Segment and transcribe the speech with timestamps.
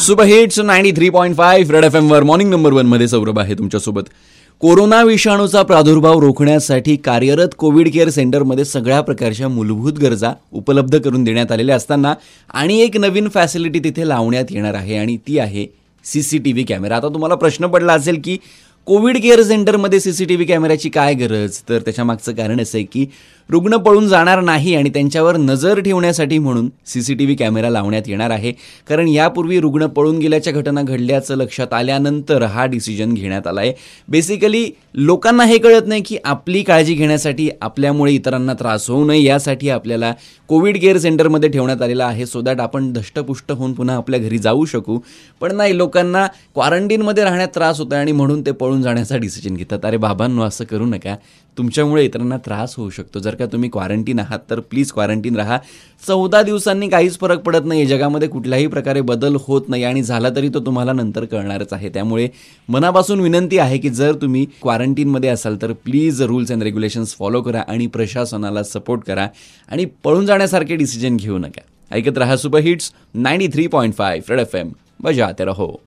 [0.00, 4.02] Super hits ninety three point five red F एमवर morning number वनमध्ये सौरभ आहे तुमच्यासोबत.
[4.60, 11.52] Corona विषाणूचा प्रादुर्भाव रोखण्यासाठी कार्यरत कोविड केअर सेंटरमध्ये सगळ्या प्रकारच्या मूलभूत गरजा उपलब्ध करून देण्यात
[11.52, 12.14] आलेल्या असताना
[12.54, 15.66] आणि एक नवीन फॅसिलिटी तिथे लावण्यात येणार आहे आणि ती आहे
[16.04, 18.36] C C T V camera आता तुम्हाला प्रश्न पडला असेल की
[18.90, 21.58] कोविड केअर सेंटरमध्ये सी सी टी व्ही कॅमेऱ्याची काय गरज?
[21.68, 23.06] तर त्याच्यामागचं कारण असं आहे की
[23.50, 28.08] रुग्ण पळून जाणार नाही आणि त्यांच्यावर नजर ठेवण्यासाठी म्हणून C C T V camera लावण्यात
[28.08, 28.52] येणार आहे.
[28.88, 33.72] कारण यापूर्वी रुग्ण पळून गेल्याच्या घटना घडल्याचं लक्षात आल्यानंतर हा डिसिजन घेण्यात आला आहे.
[34.08, 34.64] बेसिकली
[34.94, 40.12] लोकांना हे कळत नाही की आपली काळजी घेण्यासाठी आपल्यामुळे इतरांना त्रास होऊ नये यासाठी आपल्याला
[40.48, 42.26] कोविड केअर सेंटरमध्ये ठेवण्यात आलेला आहे.
[42.26, 44.98] सो दॅट आपण धष्टपुष्ट होऊन पुन्हा आपल्या घरी जाऊ शकू.
[45.40, 49.84] पण नाही लोकांना क्वारंटीनमध्ये राहण्यात त्रास होतो आणि म्हणून ते पळून जाण्याचा डिसिजन घेतात.
[49.84, 51.16] अरे बाबांनो असं करू नका.
[51.58, 53.18] तुमच्यामुळे इतरांना त्रास होऊ शकतो.
[53.18, 55.58] जर का तुम्ही क्वारंटीन आहात तर प्लीज क्वारंटीन राहा.
[56.06, 60.48] चौदा दिवसांनी काहीच फरक पडत नाही जगामध्ये कुठल्याही प्रकारे बदल होत नाही आणि झाला तरी
[60.48, 61.88] तो तुम्हाला नंतर कळणारच आहे.
[61.88, 62.28] त्यामुळे
[62.68, 67.60] मनापासून विनंती आहे की जर तुम्ही क्वारंटीनमध्ये असाल तर please rules and regulations follow करा
[67.68, 69.28] आणि प्रशासनाला सपोर्ट करा
[69.68, 71.60] आणि पळून जाण्यासारखे डिसिजन घेऊ नका.
[71.90, 74.68] ऐकत रहा super hits ninety three point five red F M
[75.00, 75.80] बजाते रहो.